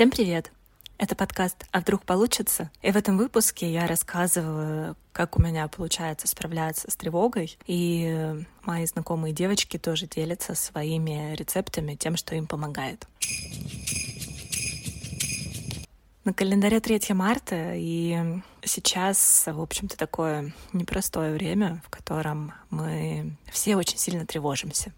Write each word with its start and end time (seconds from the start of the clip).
Всем 0.00 0.10
привет! 0.10 0.50
Это 0.96 1.14
подкаст 1.14 1.66
«А 1.72 1.80
вдруг 1.80 2.06
получится?». 2.06 2.70
И 2.80 2.90
в 2.90 2.96
этом 2.96 3.18
выпуске 3.18 3.70
я 3.70 3.86
рассказываю, 3.86 4.96
как 5.12 5.38
у 5.38 5.42
меня 5.42 5.68
получается 5.68 6.26
справляться 6.26 6.90
с 6.90 6.96
тревогой. 6.96 7.58
И 7.66 8.34
мои 8.62 8.86
знакомые 8.86 9.34
девочки 9.34 9.76
тоже 9.76 10.06
делятся 10.06 10.54
своими 10.54 11.34
рецептами, 11.34 11.96
тем, 11.96 12.16
что 12.16 12.34
им 12.34 12.46
помогает. 12.46 13.06
На 16.24 16.32
календаре 16.32 16.80
3 16.80 17.12
марта, 17.12 17.74
и 17.74 18.40
сейчас, 18.64 19.44
в 19.46 19.60
общем-то, 19.60 19.98
такое 19.98 20.54
непростое 20.72 21.34
время, 21.34 21.82
в 21.84 21.90
котором 21.90 22.54
мы 22.70 23.36
все 23.52 23.76
очень 23.76 23.98
сильно 23.98 24.24
тревожимся. 24.24 24.94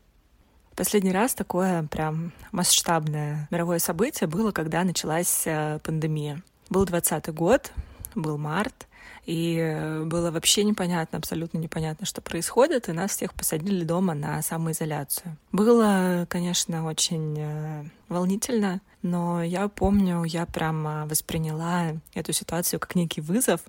Последний 0.82 1.12
раз 1.12 1.32
такое 1.32 1.84
прям 1.84 2.32
масштабное 2.50 3.46
мировое 3.52 3.78
событие 3.78 4.26
было, 4.26 4.50
когда 4.50 4.82
началась 4.82 5.44
э, 5.46 5.78
пандемия. 5.84 6.42
Был 6.70 6.84
двадцатый 6.84 7.32
год, 7.32 7.70
был 8.16 8.36
март, 8.36 8.88
и 9.24 10.00
было 10.04 10.32
вообще 10.32 10.64
непонятно, 10.64 11.18
абсолютно 11.18 11.58
непонятно, 11.58 12.04
что 12.04 12.20
происходит, 12.20 12.88
и 12.88 12.92
нас 12.92 13.12
всех 13.12 13.32
посадили 13.32 13.84
дома 13.84 14.14
на 14.14 14.42
самоизоляцию. 14.42 15.36
Было, 15.52 16.26
конечно, 16.28 16.84
очень 16.84 17.36
э, 17.38 17.84
волнительно, 18.08 18.80
но 19.02 19.40
я 19.40 19.68
помню, 19.68 20.24
я 20.24 20.46
прям 20.46 21.06
восприняла 21.06 21.92
эту 22.12 22.32
ситуацию 22.32 22.80
как 22.80 22.96
некий 22.96 23.20
вызов 23.20 23.60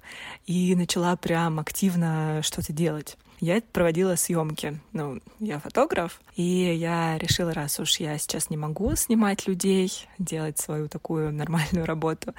и 0.47 0.75
начала 0.75 1.15
прям 1.15 1.59
активно 1.59 2.41
что-то 2.41 2.73
делать 2.73 3.17
я 3.43 3.61
проводила 3.73 4.15
съемки. 4.15 4.79
Ну, 4.93 5.19
я 5.41 5.59
фотограф, 5.59 6.21
и 6.37 6.43
я 6.43 7.17
решила, 7.17 7.53
раз 7.53 7.77
уж 7.77 7.97
я 7.97 8.17
сейчас 8.17 8.49
не 8.49 8.55
могу 8.55 8.95
снимать 8.95 9.47
людей, 9.47 9.91
делать 10.17 10.59
свою 10.59 10.87
такую 10.87 11.33
нормальную 11.33 11.85
работу, 11.85 12.33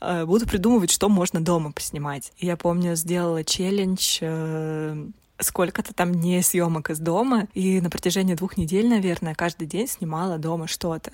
э, 0.00 0.24
буду 0.24 0.46
придумывать, 0.46 0.92
что 0.92 1.08
можно 1.08 1.40
дома 1.40 1.72
поснимать. 1.72 2.32
Я 2.38 2.56
помню, 2.56 2.94
сделала 2.94 3.42
челлендж 3.42 4.18
э, 4.20 5.06
сколько-то 5.40 5.92
там 5.92 6.14
дней 6.14 6.40
съемок 6.40 6.90
из 6.90 7.00
дома, 7.00 7.48
и 7.54 7.80
на 7.80 7.90
протяжении 7.90 8.34
двух 8.34 8.56
недель, 8.56 8.88
наверное, 8.88 9.34
каждый 9.34 9.66
день 9.66 9.88
снимала 9.88 10.38
дома 10.38 10.68
что-то. 10.68 11.10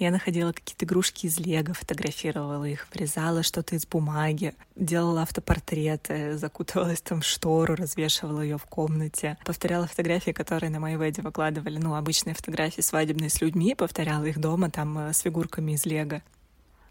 Я 0.00 0.10
находила 0.10 0.52
какие-то 0.52 0.86
игрушки 0.86 1.26
из 1.26 1.38
лего, 1.38 1.74
фотографировала 1.74 2.64
их, 2.64 2.88
вырезала 2.90 3.42
что-то 3.42 3.76
из 3.76 3.86
бумаги, 3.86 4.54
делала 4.74 5.20
автопортреты, 5.22 6.38
закутывалась 6.38 7.02
там 7.02 7.20
в 7.20 7.26
штору, 7.26 7.74
развешивала 7.74 8.40
ее 8.40 8.56
в 8.56 8.64
комнате, 8.64 9.36
повторяла 9.44 9.86
фотографии, 9.86 10.30
которые 10.30 10.70
на 10.70 10.80
моей 10.80 10.96
веде 10.96 11.20
выкладывали, 11.20 11.76
ну, 11.76 11.94
обычные 11.94 12.34
фотографии 12.34 12.80
свадебные 12.80 13.28
с 13.28 13.42
людьми, 13.42 13.74
повторяла 13.74 14.24
их 14.24 14.38
дома 14.38 14.70
там 14.70 14.98
э, 14.98 15.12
с 15.12 15.18
фигурками 15.18 15.72
из 15.72 15.84
лего. 15.84 16.22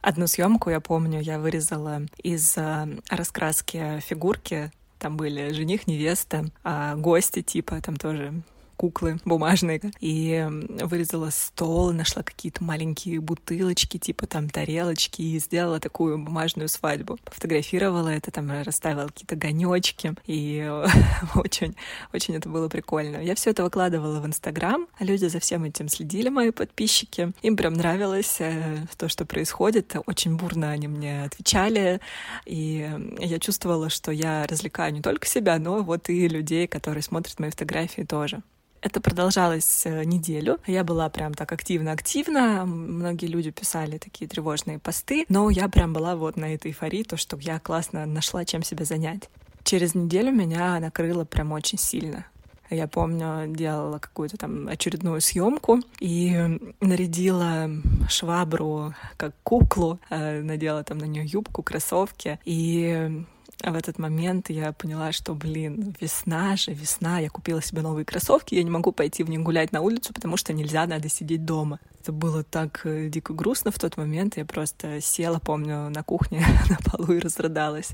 Одну 0.02 0.27
съемку 0.27 0.69
я 0.69 0.80
помню, 0.80 1.19
я 1.19 1.39
вырезала 1.39 2.03
из 2.21 2.55
э, 2.57 2.99
раскраски 3.09 4.02
фигурки. 4.02 4.71
Там 4.99 5.17
были 5.17 5.52
жених, 5.52 5.87
невеста, 5.87 6.45
а 6.63 6.95
гости 6.95 7.41
типа, 7.41 7.81
там 7.81 7.95
тоже 7.95 8.43
куклы 8.80 9.19
бумажные. 9.25 9.81
И 9.99 10.47
вырезала 10.49 11.31
стол, 11.31 11.91
нашла 11.91 12.23
какие-то 12.23 12.63
маленькие 12.63 13.19
бутылочки, 13.19 13.97
типа 13.97 14.25
там 14.25 14.49
тарелочки, 14.49 15.21
и 15.21 15.38
сделала 15.39 15.81
такую 15.81 16.17
бумажную 16.17 16.69
свадьбу. 16.69 17.19
Фотографировала 17.25 18.08
это, 18.08 18.31
там 18.31 18.49
расставила 18.63 19.08
какие-то 19.08 19.36
гонечки, 19.36 20.14
и 20.26 20.65
очень, 21.36 21.76
очень 22.14 22.36
это 22.37 22.48
было 22.48 22.70
прикольно. 22.70 23.17
Я 23.17 23.36
все 23.36 23.49
это 23.49 23.64
выкладывала 23.64 24.21
в 24.21 24.26
Инстаграм, 24.26 24.87
а 24.98 25.04
люди 25.04 25.25
за 25.25 25.42
всем 25.42 25.65
этим 25.65 25.89
следили, 25.89 26.30
мои 26.30 26.52
подписчики. 26.52 27.33
Им 27.42 27.58
прям 27.58 27.73
нравилось 27.73 28.37
э, 28.39 28.86
то, 28.98 29.09
что 29.09 29.25
происходит. 29.25 29.93
Очень 30.05 30.37
бурно 30.37 30.71
они 30.71 30.87
мне 30.87 31.23
отвечали, 31.25 31.99
и 32.45 32.89
я 33.20 33.39
чувствовала, 33.39 33.89
что 33.89 34.14
я 34.14 34.48
развлекаю 34.48 34.93
не 34.93 35.02
только 35.02 35.27
себя, 35.27 35.59
но 35.59 35.83
вот 35.83 36.09
и 36.09 36.30
людей, 36.30 36.65
которые 36.65 37.04
смотрят 37.04 37.39
мои 37.39 37.49
фотографии 37.49 38.04
тоже. 38.04 38.42
Это 38.82 39.02
продолжалось 39.02 39.86
э, 39.86 40.04
неделю. 40.06 40.60
Я 40.66 40.84
была 40.84 41.10
прям 41.10 41.34
так 41.34 41.52
активно-активно. 41.52 42.66
Многие 42.66 43.26
люди 43.26 43.52
писали 43.52 43.98
такие 43.98 44.28
тревожные 44.28 44.80
посты, 44.80 45.26
но 45.28 45.50
я 45.50 45.67
прям 45.67 45.92
была 45.92 46.16
вот 46.16 46.38
на 46.38 46.54
этой 46.54 46.72
эйфории, 46.72 47.04
то, 47.04 47.17
что 47.17 47.38
я 47.38 47.60
классно 47.60 48.06
нашла, 48.06 48.45
чем 48.45 48.64
себя 48.64 48.86
занять. 48.86 49.30
Через 49.64 49.95
неделю 49.95 50.32
меня 50.32 50.80
накрыло 50.80 51.26
прям 51.26 51.52
очень 51.52 51.78
сильно. 51.78 52.26
Я 52.70 52.88
помню, 52.88 53.48
делала 53.48 53.98
какую-то 53.98 54.38
там 54.38 54.67
очередную 54.67 55.22
съемку 55.22 55.80
и 56.00 56.60
нарядила 56.80 57.70
швабру 58.08 58.94
как 59.17 59.34
куклу, 59.44 60.00
э, 60.10 60.42
надела 60.42 60.84
там 60.84 61.00
на 61.00 61.06
нее 61.06 61.26
юбку, 61.26 61.64
кроссовки 61.64 62.40
и 62.46 63.26
а 63.61 63.71
в 63.71 63.75
этот 63.75 63.99
момент 63.99 64.49
я 64.49 64.71
поняла, 64.71 65.11
что, 65.11 65.33
блин, 65.33 65.95
весна 65.99 66.55
же, 66.55 66.71
весна, 66.73 67.20
я 67.20 67.30
купила 67.30 67.61
себе 67.61 67.81
новые 67.81 68.05
кроссовки, 68.05 68.55
я 68.55 68.64
не 68.64 68.70
могу 68.70 68.92
пойти 68.92 69.23
в 69.23 69.30
них 69.30 69.42
гулять 69.42 69.71
на 69.71 69.81
улицу, 69.81 70.14
потому 70.14 70.37
что 70.37 70.53
нельзя, 70.53 70.86
надо 70.87 71.09
сидеть 71.09 71.45
дома. 71.45 71.80
Это 71.99 72.11
было 72.11 72.43
так 72.43 72.81
э, 72.86 73.09
дико 73.09 73.33
грустно 73.33 73.71
в 73.71 73.80
тот 73.80 73.98
момент, 73.98 74.37
я 74.37 74.45
просто 74.45 75.02
села, 75.02 75.39
помню, 75.39 75.89
на 75.89 76.03
кухне 76.03 76.45
на 76.69 76.77
полу 76.77 77.14
и 77.14 77.19
разрыдалась. 77.19 77.92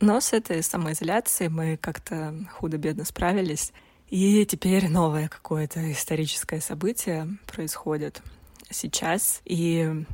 Но 0.00 0.20
с 0.20 0.32
этой 0.32 0.62
самоизоляцией 0.62 1.50
мы 1.50 1.76
как-то 1.76 2.34
худо-бедно 2.52 3.04
справились. 3.04 3.72
И 4.08 4.46
теперь 4.46 4.88
новое 4.88 5.28
какое-то 5.28 5.92
историческое 5.92 6.60
событие 6.60 7.28
происходит 7.46 8.22
сейчас. 8.70 9.42
И 9.44 10.04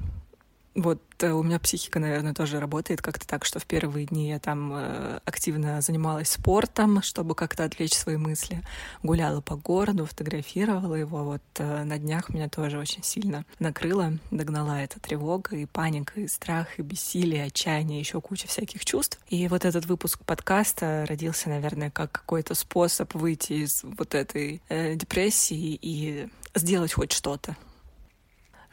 вот 0.74 1.00
э, 1.20 1.30
у 1.30 1.42
меня 1.42 1.58
психика, 1.58 2.00
наверное, 2.00 2.34
тоже 2.34 2.58
работает 2.58 3.00
как-то 3.00 3.26
так, 3.26 3.44
что 3.44 3.60
в 3.60 3.66
первые 3.66 4.06
дни 4.06 4.28
я 4.28 4.40
там 4.40 4.72
э, 4.74 5.20
активно 5.24 5.80
занималась 5.80 6.30
спортом, 6.30 7.00
чтобы 7.02 7.34
как-то 7.34 7.64
отвлечь 7.64 7.94
свои 7.94 8.16
мысли, 8.16 8.62
гуляла 9.02 9.40
по 9.40 9.56
городу, 9.56 10.06
фотографировала 10.06 10.94
его. 10.94 11.24
Вот 11.24 11.42
э, 11.58 11.84
на 11.84 11.98
днях 11.98 12.28
меня 12.28 12.48
тоже 12.48 12.78
очень 12.78 13.04
сильно 13.04 13.44
накрыло, 13.60 14.18
догнала 14.30 14.82
эта 14.82 14.98
тревога 14.98 15.56
и 15.56 15.66
паника, 15.66 16.20
и 16.20 16.26
страх, 16.26 16.78
и 16.78 16.82
бессилие, 16.82 17.44
и 17.44 17.46
отчаяние, 17.46 18.00
еще 18.00 18.20
куча 18.20 18.48
всяких 18.48 18.84
чувств. 18.84 19.20
И 19.28 19.46
вот 19.48 19.64
этот 19.64 19.86
выпуск 19.86 20.24
подкаста 20.24 21.06
родился, 21.08 21.50
наверное, 21.50 21.90
как 21.90 22.10
какой-то 22.10 22.54
способ 22.54 23.14
выйти 23.14 23.52
из 23.64 23.84
вот 23.84 24.14
этой 24.14 24.60
э, 24.68 24.96
депрессии 24.96 25.78
и 25.80 26.28
сделать 26.54 26.92
хоть 26.92 27.12
что-то. 27.12 27.56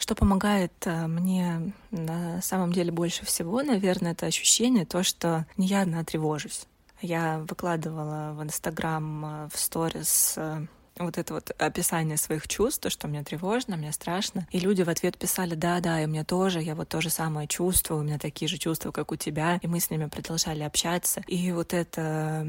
Что 0.01 0.16
помогает 0.16 0.73
э, 0.85 1.06
мне 1.06 1.73
на 1.91 2.41
самом 2.41 2.73
деле 2.73 2.91
больше 2.91 3.23
всего, 3.23 3.62
наверное, 3.62 4.13
это 4.13 4.25
ощущение, 4.25 4.84
то, 4.84 5.03
что 5.03 5.45
не 5.57 5.67
я 5.67 5.84
одна 5.84 6.03
тревожусь. 6.03 6.66
Я 7.01 7.38
выкладывала 7.47 8.34
в 8.34 8.41
Инстаграм, 8.41 9.25
э, 9.25 9.50
в 9.53 9.59
сторис 9.59 10.34
э, 10.38 10.66
вот 10.97 11.18
это 11.18 11.34
вот 11.34 11.52
описание 11.57 12.18
своих 12.18 12.47
чувств, 12.47 12.81
то, 12.81 12.90
что 12.90 13.07
мне 13.07 13.24
тревожно, 13.24 13.78
мне 13.78 13.91
страшно. 13.91 14.47
И 14.52 14.59
люди 14.59 14.81
в 14.81 14.90
ответ 14.90 15.18
писали, 15.18 15.56
да-да, 15.56 16.02
и 16.02 16.06
мне 16.06 16.24
тоже, 16.24 16.62
я 16.62 16.75
вот 16.75 16.90
то 16.90 17.02
же 17.02 17.09
самое 17.09 17.47
чувствую, 17.47 18.02
у 18.02 18.03
меня 18.03 18.19
такие 18.19 18.47
же 18.47 18.57
чувства, 18.57 18.91
как 18.91 19.12
у 19.12 19.16
тебя. 19.16 19.59
И 19.62 19.68
мы 19.68 19.79
с 19.79 19.90
ними 19.90 20.06
продолжали 20.06 20.63
общаться. 20.63 21.22
И 21.28 21.52
вот 21.52 21.74
это 21.74 22.46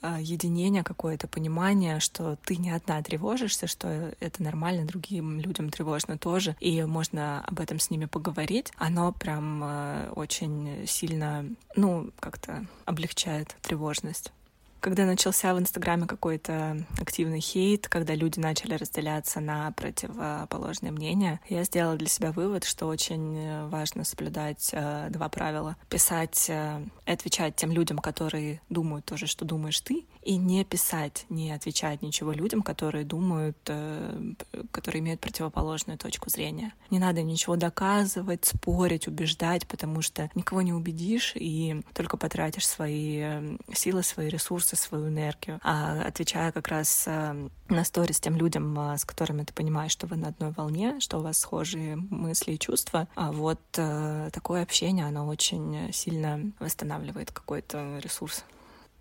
а, 0.00 0.20
единение 0.20 0.82
какое-то, 0.82 1.28
понимание, 1.28 2.00
что 2.00 2.36
ты 2.44 2.56
не 2.56 2.70
одна 2.70 3.02
тревожишься, 3.02 3.66
что 3.66 4.14
это 4.20 4.42
нормально, 4.42 4.86
другим 4.86 5.40
людям 5.40 5.70
тревожно 5.70 6.18
тоже, 6.18 6.56
и 6.60 6.82
можно 6.82 7.44
об 7.44 7.60
этом 7.60 7.78
с 7.78 7.90
ними 7.90 8.06
поговорить, 8.06 8.72
оно 8.76 9.12
прям 9.12 9.60
а, 9.62 10.12
очень 10.14 10.86
сильно, 10.86 11.46
ну, 11.76 12.10
как-то 12.20 12.66
облегчает 12.84 13.56
тревожность. 13.62 14.32
Когда 14.82 15.06
начался 15.06 15.54
в 15.54 15.60
Инстаграме 15.60 16.08
какой-то 16.08 16.84
активный 17.00 17.38
хейт, 17.38 17.86
когда 17.86 18.16
люди 18.16 18.40
начали 18.40 18.74
разделяться 18.74 19.38
на 19.38 19.70
противоположные 19.70 20.90
мнения, 20.90 21.40
я 21.48 21.62
сделала 21.62 21.94
для 21.94 22.08
себя 22.08 22.32
вывод, 22.32 22.64
что 22.64 22.86
очень 22.86 23.68
важно 23.68 24.02
соблюдать 24.02 24.70
э, 24.72 25.06
два 25.10 25.28
правила. 25.28 25.76
Писать 25.88 26.46
э, 26.48 26.84
отвечать 27.06 27.54
тем 27.54 27.70
людям, 27.70 27.98
которые 27.98 28.60
думают 28.70 29.04
тоже, 29.04 29.28
что 29.28 29.44
думаешь 29.44 29.78
ты, 29.78 30.04
и 30.22 30.36
не 30.36 30.64
писать, 30.64 31.26
не 31.28 31.50
отвечать 31.50 32.02
ничего 32.02 32.32
людям, 32.32 32.62
которые 32.62 33.04
думают, 33.04 33.58
э, 33.66 34.34
которые 34.70 35.00
имеют 35.00 35.20
противоположную 35.20 35.98
точку 35.98 36.30
зрения. 36.30 36.72
Не 36.90 36.98
надо 36.98 37.22
ничего 37.22 37.56
доказывать, 37.56 38.44
спорить, 38.44 39.08
убеждать, 39.08 39.66
потому 39.66 40.02
что 40.02 40.30
никого 40.34 40.62
не 40.62 40.72
убедишь 40.72 41.32
и 41.34 41.82
только 41.94 42.16
потратишь 42.16 42.66
свои 42.66 43.18
э, 43.20 43.56
силы, 43.74 44.02
свои 44.02 44.28
ресурсы 44.28 44.71
ресурсы, 44.72 44.88
свою 44.88 45.08
энергию, 45.08 45.60
а 45.62 46.02
отвечая 46.02 46.52
как 46.52 46.68
раз 46.68 47.04
э, 47.06 47.48
на 47.68 47.84
сторис 47.84 48.20
тем 48.20 48.36
людям, 48.36 48.78
э, 48.78 48.98
с 48.98 49.04
которыми 49.04 49.44
ты 49.44 49.52
понимаешь, 49.52 49.92
что 49.92 50.06
вы 50.06 50.16
на 50.16 50.28
одной 50.28 50.50
волне, 50.50 51.00
что 51.00 51.18
у 51.18 51.22
вас 51.22 51.38
схожие 51.38 51.96
мысли 51.96 52.52
и 52.52 52.58
чувства, 52.58 53.08
а 53.14 53.32
вот 53.32 53.60
э, 53.76 54.30
такое 54.32 54.62
общение, 54.62 55.06
оно 55.06 55.26
очень 55.26 55.92
сильно 55.92 56.52
восстанавливает 56.58 57.30
какой-то 57.30 57.98
ресурс. 58.02 58.44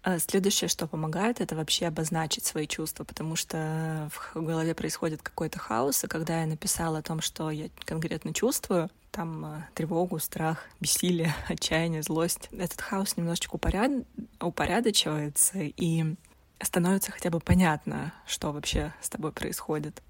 А 0.04 0.18
следующее, 0.18 0.68
что 0.68 0.88
помогает, 0.88 1.42
это 1.42 1.56
вообще 1.56 1.86
обозначить 1.86 2.44
свои 2.44 2.66
чувства, 2.66 3.04
потому 3.04 3.36
что 3.36 4.10
в 4.34 4.42
голове 4.42 4.74
происходит 4.74 5.22
какой-то 5.22 5.60
хаос, 5.60 6.04
и 6.04 6.08
когда 6.08 6.42
я 6.42 6.48
написала 6.48 7.00
о 7.00 7.04
том, 7.04 7.22
что 7.22 7.52
я 7.52 7.70
конкретно 7.86 8.34
чувствую, 8.34 8.90
там 9.12 9.46
э, 9.46 9.64
тревогу, 9.76 10.20
страх, 10.20 10.66
бессилие, 10.80 11.34
отчаяние, 11.48 12.02
злость. 12.02 12.50
Этот 12.52 12.82
хаос 12.82 13.18
немножечко 13.18 13.56
упоряд... 13.56 13.92
упорядочивается, 14.40 15.60
и 15.60 16.16
становится 16.62 17.12
хотя 17.12 17.30
бы 17.30 17.40
понятно, 17.40 18.14
что 18.26 18.52
вообще 18.52 18.94
с 19.02 19.10
тобой 19.10 19.32
происходит. 19.32 20.02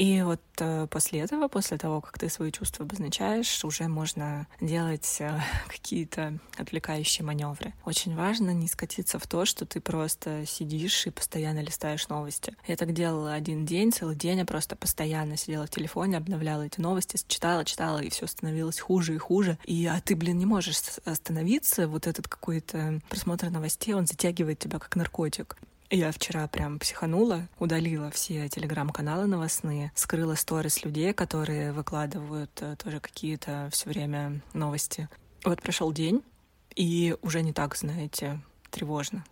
И 0.00 0.22
вот 0.22 0.40
э, 0.60 0.86
после 0.90 1.20
этого, 1.20 1.48
после 1.48 1.76
того, 1.76 2.00
как 2.00 2.18
ты 2.18 2.30
свои 2.30 2.50
чувства 2.50 2.86
обозначаешь, 2.86 3.62
уже 3.66 3.86
можно 3.86 4.46
делать 4.58 5.18
э, 5.20 5.38
какие-то 5.68 6.38
отвлекающие 6.56 7.22
маневры. 7.22 7.74
Очень 7.84 8.16
важно 8.16 8.52
не 8.52 8.66
скатиться 8.66 9.18
в 9.18 9.26
то, 9.26 9.44
что 9.44 9.66
ты 9.66 9.82
просто 9.82 10.46
сидишь 10.46 11.06
и 11.06 11.10
постоянно 11.10 11.60
листаешь 11.60 12.08
новости. 12.08 12.56
Я 12.66 12.76
так 12.76 12.94
делала 12.94 13.34
один 13.34 13.66
день, 13.66 13.92
целый 13.92 14.16
день, 14.16 14.38
я 14.38 14.46
просто 14.46 14.74
постоянно 14.74 15.36
сидела 15.36 15.66
в 15.66 15.70
телефоне, 15.70 16.16
обновляла 16.16 16.62
эти 16.62 16.80
новости, 16.80 17.22
читала, 17.28 17.66
читала, 17.66 17.98
и 17.98 18.08
все 18.08 18.26
становилось 18.26 18.80
хуже 18.80 19.16
и 19.16 19.18
хуже. 19.18 19.58
И 19.66 19.84
а 19.84 20.00
ты, 20.00 20.16
блин, 20.16 20.38
не 20.38 20.46
можешь 20.46 20.80
остановиться. 21.04 21.86
Вот 21.86 22.06
этот 22.06 22.26
какой-то 22.26 23.02
просмотр 23.10 23.50
новостей, 23.50 23.92
он 23.92 24.06
затягивает 24.06 24.60
тебя 24.60 24.78
как 24.78 24.96
наркотик. 24.96 25.58
Я 25.92 26.12
вчера 26.12 26.46
прям 26.46 26.78
психанула, 26.78 27.48
удалила 27.58 28.12
все 28.12 28.48
телеграм-каналы 28.48 29.26
новостные, 29.26 29.90
скрыла 29.96 30.36
сторис 30.36 30.84
людей, 30.84 31.12
которые 31.12 31.72
выкладывают 31.72 32.52
э, 32.60 32.76
тоже 32.76 33.00
какие-то 33.00 33.68
все 33.72 33.88
время 33.88 34.40
новости. 34.52 35.08
Вот 35.44 35.60
прошел 35.60 35.92
день, 35.92 36.22
и 36.76 37.16
уже 37.22 37.42
не 37.42 37.52
так, 37.52 37.76
знаете, 37.76 38.40
тревожно. 38.70 39.24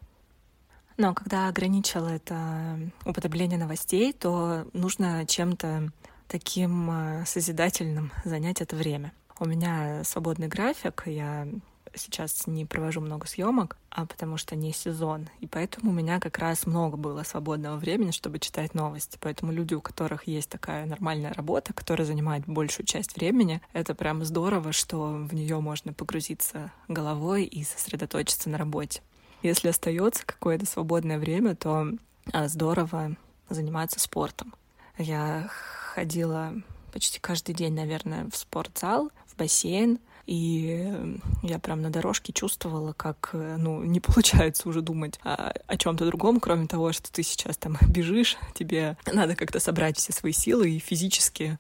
Но 0.97 1.15
когда 1.15 1.47
ограничила 1.47 2.09
это 2.09 2.91
употребление 3.05 3.57
новостей, 3.57 4.13
то 4.13 4.67
нужно 4.73 5.27
чем-то 5.27 5.93
таким 6.27 6.91
э, 6.91 7.25
созидательным 7.25 8.11
занять 8.25 8.61
это 8.61 8.75
время. 8.75 9.13
У 9.39 9.45
меня 9.45 10.03
свободный 10.03 10.49
график, 10.49 11.05
я 11.07 11.47
сейчас 11.94 12.46
не 12.46 12.64
провожу 12.64 13.00
много 13.00 13.26
съемок, 13.26 13.76
а 13.90 14.06
потому 14.06 14.37
что 14.37 14.56
не 14.56 14.73
сезон. 14.73 15.29
И 15.40 15.46
поэтому 15.46 15.90
у 15.90 15.94
меня 15.94 16.20
как 16.20 16.38
раз 16.38 16.67
много 16.67 16.96
было 16.96 17.23
свободного 17.23 17.76
времени, 17.76 18.11
чтобы 18.11 18.38
читать 18.38 18.75
новости. 18.75 19.19
Поэтому 19.20 19.52
люди, 19.52 19.75
у 19.75 19.81
которых 19.81 20.26
есть 20.26 20.49
такая 20.49 20.87
нормальная 20.87 21.32
работа, 21.32 21.73
которая 21.73 22.06
занимает 22.06 22.44
большую 22.46 22.87
часть 22.87 23.17
времени, 23.17 23.61
это 23.73 23.94
прям 23.94 24.25
здорово, 24.25 24.73
что 24.73 25.12
в 25.12 25.35
нее 25.35 25.61
можно 25.61 25.93
погрузиться 25.93 26.73
головой 26.88 27.44
и 27.44 27.64
сосредоточиться 27.64 28.50
на 28.50 28.58
работе. 28.58 29.02
Если 29.43 29.69
остается 29.69 30.26
какое-то 30.26 30.67
свободное 30.67 31.19
время, 31.19 31.55
то 31.55 31.88
а, 32.32 32.49
здорово 32.49 33.17
заниматься 33.49 34.00
спортом. 34.00 34.55
Я 34.99 35.49
ходила 35.94 36.55
почти 36.93 37.20
каждый 37.20 37.55
день, 37.55 37.75
наверное, 37.75 38.29
в 38.31 38.37
спортзал, 38.37 39.11
в 39.26 39.37
бассейн, 39.37 39.99
и 40.29 41.19
я 41.43 41.59
прям 41.59 41.81
на 41.81 41.89
дорожке 41.89 42.35
чувствовала, 42.35 42.93
как, 42.93 43.31
э, 43.33 43.57
ну, 43.59 43.83
не 43.83 43.99
получается 44.01 44.69
уже 44.69 44.83
думать 44.83 45.19
о, 45.25 45.55
о 45.67 45.77
чем-то 45.79 46.05
другом, 46.05 46.39
кроме 46.39 46.67
того, 46.67 46.93
что 46.93 47.11
ты 47.11 47.23
сейчас 47.23 47.57
там 47.57 47.79
бежишь, 47.89 48.37
тебе 48.55 48.99
надо 49.11 49.35
как-то 49.35 49.59
собрать 49.59 49.97
все 49.97 50.13
свои 50.13 50.33
силы 50.33 50.71
и 50.71 50.79
физически, 50.79 51.59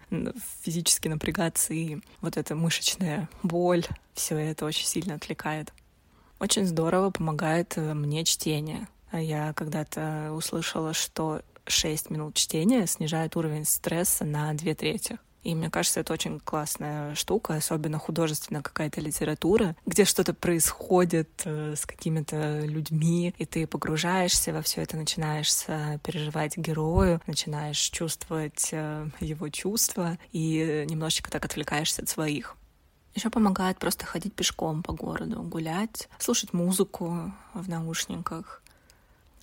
физически 0.60 1.08
напрягаться, 1.08 1.72
и 1.72 1.96
вот 2.20 2.36
эта 2.36 2.54
мышечная 2.54 3.30
боль, 3.42 3.86
все 4.12 4.36
это 4.36 4.66
очень 4.66 4.86
сильно 4.86 5.14
отвлекает. 5.14 5.72
Очень 6.38 6.66
здорово 6.66 7.10
помогает 7.10 7.72
э, 7.76 7.94
мне 7.94 8.22
чтение. 8.24 8.86
Я 9.12 9.54
когда-то 9.54 10.30
услышала, 10.34 10.92
что 10.92 11.40
6 11.66 12.10
минут 12.10 12.34
чтения 12.34 12.86
снижает 12.86 13.34
уровень 13.34 13.64
стресса 13.64 14.26
на 14.26 14.52
две 14.52 14.74
трети. 14.74 15.18
И 15.48 15.54
мне 15.54 15.70
кажется, 15.70 16.00
это 16.00 16.12
очень 16.12 16.40
классная 16.40 17.14
штука, 17.14 17.54
особенно 17.54 17.98
художественная 17.98 18.60
какая-то 18.60 19.00
литература, 19.00 19.74
где 19.86 20.04
что-то 20.04 20.34
происходит 20.34 21.40
э, 21.46 21.74
с 21.74 21.86
какими-то 21.86 22.60
людьми, 22.66 23.34
и 23.38 23.46
ты 23.46 23.66
погружаешься 23.66 24.52
во 24.52 24.60
все 24.60 24.82
это, 24.82 24.98
начинаешь 24.98 25.64
переживать 26.02 26.58
герою, 26.58 27.22
начинаешь 27.26 27.78
чувствовать 27.78 28.68
э, 28.72 29.08
его 29.20 29.48
чувства 29.48 30.18
и 30.32 30.84
немножечко 30.86 31.30
так 31.30 31.46
отвлекаешься 31.46 32.02
от 32.02 32.10
своих. 32.10 32.54
Еще 33.14 33.30
помогает 33.30 33.78
просто 33.78 34.04
ходить 34.04 34.34
пешком 34.34 34.82
по 34.82 34.92
городу, 34.92 35.40
гулять, 35.40 36.10
слушать 36.18 36.52
музыку 36.52 37.32
в 37.54 37.70
наушниках, 37.70 38.62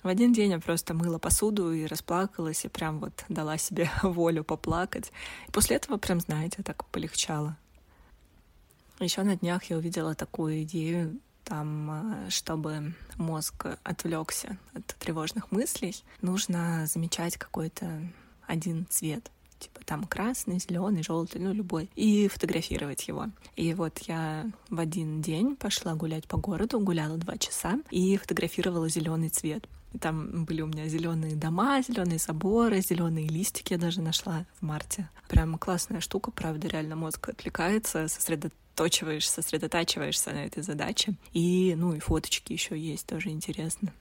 в 0.06 0.08
один 0.08 0.32
день 0.32 0.52
я 0.52 0.60
просто 0.60 0.94
мыла 0.94 1.18
посуду 1.18 1.72
и 1.72 1.84
расплакалась, 1.84 2.64
и 2.64 2.68
прям 2.68 3.00
вот 3.00 3.24
дала 3.28 3.58
себе 3.58 3.90
волю 4.02 4.44
поплакать. 4.44 5.10
И 5.48 5.50
после 5.50 5.76
этого 5.76 5.96
прям, 5.96 6.20
знаете, 6.20 6.62
так 6.62 6.84
полегчало. 6.86 7.56
Еще 9.00 9.22
на 9.24 9.36
днях 9.36 9.64
я 9.64 9.76
увидела 9.76 10.14
такую 10.14 10.62
идею, 10.62 11.18
там, 11.44 12.26
э, 12.26 12.30
чтобы 12.30 12.94
мозг 13.16 13.66
отвлекся 13.82 14.56
от 14.74 14.86
тревожных 14.86 15.50
мыслей, 15.50 15.94
нужно 16.22 16.86
замечать 16.86 17.36
какой-то 17.36 18.00
один 18.46 18.86
цвет 18.88 19.30
типа 19.58 19.80
там 19.84 20.04
красный, 20.04 20.58
зеленый, 20.58 21.02
желтый, 21.02 21.40
ну 21.40 21.52
любой, 21.52 21.90
и 21.96 22.28
фотографировать 22.28 23.08
его. 23.08 23.26
И 23.56 23.72
вот 23.74 23.98
я 24.00 24.50
в 24.68 24.78
один 24.78 25.22
день 25.22 25.56
пошла 25.56 25.94
гулять 25.94 26.28
по 26.28 26.36
городу, 26.36 26.78
гуляла 26.78 27.16
два 27.16 27.38
часа 27.38 27.80
и 27.90 28.16
фотографировала 28.18 28.88
зеленый 28.88 29.30
цвет. 29.30 29.66
Там 30.00 30.44
были 30.44 30.62
у 30.62 30.66
меня 30.66 30.88
зеленые 30.88 31.36
дома, 31.36 31.82
зеленые 31.82 32.18
заборы, 32.18 32.80
зеленые 32.80 33.28
листики 33.28 33.72
я 33.72 33.78
даже 33.78 34.00
нашла 34.00 34.44
в 34.58 34.62
марте. 34.62 35.08
Прям 35.28 35.58
классная 35.58 36.00
штука, 36.00 36.30
правда, 36.30 36.68
реально 36.68 36.96
мозг 36.96 37.28
отвлекается, 37.28 38.08
сосредоточиваешь, 38.08 39.28
сосредотачиваешься 39.28 40.30
на 40.30 40.44
этой 40.44 40.62
задаче. 40.62 41.14
И, 41.32 41.74
ну, 41.76 41.94
и 41.94 41.98
фоточки 41.98 42.52
еще 42.52 42.78
есть, 42.78 43.06
тоже 43.06 43.30
интересно. 43.30 43.92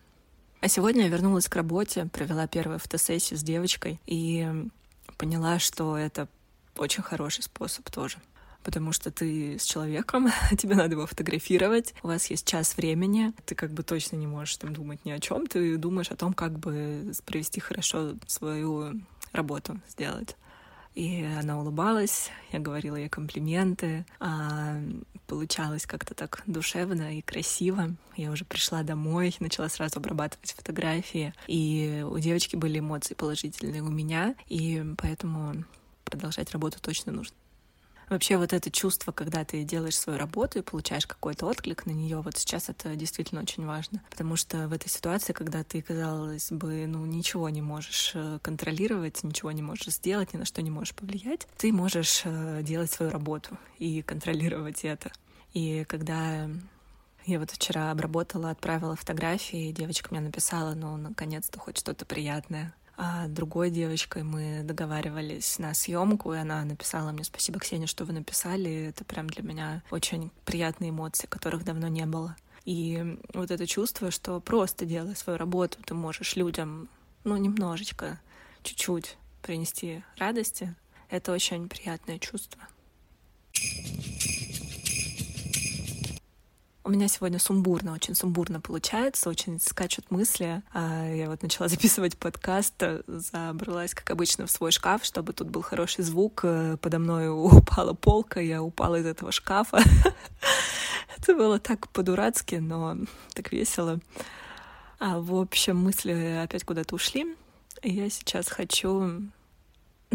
А 0.61 0.67
сегодня 0.67 1.03
я 1.03 1.09
вернулась 1.09 1.47
к 1.47 1.55
работе, 1.55 2.07
провела 2.11 2.47
первую 2.47 2.79
фотосессию 2.79 3.37
с 3.37 3.43
девочкой 3.43 3.99
и 4.05 4.47
поняла, 5.17 5.59
что 5.59 5.97
это 5.97 6.27
очень 6.77 7.03
хороший 7.03 7.43
способ 7.43 7.89
тоже 7.89 8.17
потому 8.65 8.91
что 8.91 9.11
ты 9.11 9.57
с 9.59 9.63
человеком, 9.63 10.29
тебе 10.57 10.75
надо 10.75 10.93
его 10.95 11.05
фотографировать, 11.05 11.93
у 12.03 12.07
вас 12.07 12.25
есть 12.31 12.47
час 12.47 12.75
времени, 12.75 13.31
ты 13.45 13.55
как 13.55 13.71
бы 13.71 13.83
точно 13.83 14.17
не 14.17 14.27
можешь 14.27 14.57
там 14.57 14.73
думать 14.73 15.05
ни 15.05 15.11
о 15.11 15.19
чем, 15.19 15.47
ты 15.47 15.77
думаешь 15.77 16.11
о 16.11 16.17
том, 16.17 16.33
как 16.33 16.59
бы 16.59 17.13
провести 17.25 17.61
хорошо 17.61 18.15
свою 18.25 18.99
работу 19.31 19.79
сделать. 19.87 20.35
И 20.95 21.23
она 21.23 21.59
улыбалась, 21.59 22.31
я 22.53 22.59
говорила 22.59 22.95
ей 22.95 23.09
комплименты, 23.09 24.05
а 24.19 24.81
получалось 25.27 25.85
как-то 25.85 26.13
так 26.15 26.41
душевно 26.47 27.17
и 27.17 27.21
красиво. 27.21 27.95
Я 28.15 28.31
уже 28.31 28.45
пришла 28.45 28.81
домой, 28.81 29.35
начала 29.39 29.67
сразу 29.67 29.99
обрабатывать 29.99 30.53
фотографии, 30.53 31.33
и 31.47 32.03
у 32.09 32.17
девочки 32.17 32.55
были 32.55 32.79
эмоции 32.79 33.13
положительные 33.13 33.83
у 33.83 33.89
меня, 33.89 34.35
и 34.47 34.83
поэтому 34.97 35.65
продолжать 36.05 36.51
работу 36.51 36.79
точно 36.81 37.11
нужно. 37.11 37.35
Вообще 38.09 38.37
вот 38.37 38.53
это 38.53 38.69
чувство, 38.69 39.11
когда 39.11 39.43
ты 39.43 39.63
делаешь 39.63 39.97
свою 39.97 40.19
работу 40.19 40.59
и 40.59 40.61
получаешь 40.61 41.07
какой-то 41.07 41.45
отклик 41.47 41.85
на 41.85 41.91
нее, 41.91 42.21
вот 42.21 42.37
сейчас 42.37 42.69
это 42.69 42.95
действительно 42.95 43.41
очень 43.41 43.65
важно. 43.65 44.01
Потому 44.09 44.35
что 44.35 44.67
в 44.67 44.73
этой 44.73 44.89
ситуации, 44.89 45.33
когда 45.33 45.63
ты, 45.63 45.81
казалось 45.81 46.51
бы, 46.51 46.85
ну 46.87 47.05
ничего 47.05 47.49
не 47.49 47.61
можешь 47.61 48.11
э, 48.13 48.39
контролировать, 48.41 49.23
ничего 49.23 49.51
не 49.51 49.61
можешь 49.61 49.93
сделать, 49.93 50.33
ни 50.33 50.37
на 50.37 50.45
что 50.45 50.61
не 50.61 50.69
можешь 50.69 50.93
повлиять, 50.93 51.47
ты 51.57 51.71
можешь 51.73 52.21
э, 52.23 52.61
делать 52.63 52.91
свою 52.91 53.11
работу 53.11 53.57
и 53.79 54.01
контролировать 54.01 54.83
это. 54.83 55.11
И 55.53 55.85
когда 55.87 56.49
я 57.25 57.39
вот 57.39 57.49
вчера 57.49 57.91
обработала, 57.91 58.51
отправила 58.51 58.95
фотографии, 58.95 59.71
девочка 59.71 60.09
мне 60.11 60.21
написала, 60.21 60.75
ну, 60.75 60.95
наконец-то 60.97 61.59
хоть 61.59 61.77
что-то 61.77 62.05
приятное. 62.05 62.75
А 62.97 63.27
другой 63.27 63.69
девочкой 63.71 64.23
мы 64.23 64.61
договаривались 64.63 65.59
на 65.59 65.73
съемку, 65.73 66.33
и 66.33 66.37
она 66.37 66.63
написала 66.63 67.11
мне 67.11 67.23
«Спасибо, 67.23 67.59
Ксения, 67.59 67.87
что 67.87 68.05
вы 68.05 68.13
написали». 68.13 68.87
Это 68.87 69.03
прям 69.03 69.29
для 69.29 69.43
меня 69.43 69.83
очень 69.91 70.31
приятные 70.45 70.91
эмоции, 70.91 71.27
которых 71.27 71.65
давно 71.65 71.87
не 71.87 72.05
было. 72.05 72.35
И 72.63 73.17
вот 73.33 73.51
это 73.51 73.67
чувство, 73.67 74.11
что 74.11 74.39
просто 74.39 74.85
делая 74.85 75.15
свою 75.15 75.37
работу, 75.37 75.77
ты 75.85 75.93
можешь 75.93 76.35
людям, 76.35 76.89
ну, 77.23 77.37
немножечко, 77.37 78.19
чуть-чуть 78.63 79.17
принести 79.41 80.03
радости, 80.17 80.73
это 81.09 81.31
очень 81.31 81.69
приятное 81.69 82.17
чувство. 82.17 82.61
У 86.87 86.91
меня 86.91 87.07
сегодня 87.07 87.39
сумбурно, 87.39 87.93
очень 87.93 88.13
сумбурно 88.13 88.61
получается, 88.61 89.27
очень 89.27 89.59
скачут 89.59 90.11
мысли. 90.11 90.61
А 90.71 91.11
я 91.11 91.31
вот 91.31 91.41
начала 91.41 91.67
записывать 91.67 92.15
подкаст, 92.15 92.75
забралась, 93.07 93.95
как 93.95 94.11
обычно, 94.11 94.45
в 94.45 94.51
свой 94.51 94.69
шкаф, 94.71 95.03
чтобы 95.03 95.33
тут 95.33 95.49
был 95.49 95.63
хороший 95.63 96.03
звук. 96.03 96.41
Подо 96.81 96.99
мной 96.99 97.27
упала 97.57 97.93
полка, 97.93 98.39
я 98.39 98.61
упала 98.61 98.97
из 98.97 99.07
этого 99.07 99.31
шкафа. 99.31 99.79
Это 101.17 101.33
было 101.33 101.57
так 101.57 101.89
по-дурацки, 101.89 102.55
но 102.55 102.97
так 103.33 103.51
весело. 103.51 103.99
А, 104.99 105.19
в 105.19 105.33
общем, 105.33 105.77
мысли 105.77 106.39
опять 106.43 106.65
куда-то 106.65 106.93
ушли. 106.93 107.35
Я 107.81 108.11
сейчас 108.11 108.47
хочу 108.47 109.23